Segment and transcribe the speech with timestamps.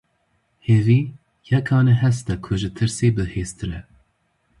[0.67, 0.99] Hêvî,
[1.51, 3.81] yekane hest e ku ji tirsê bihêztir e.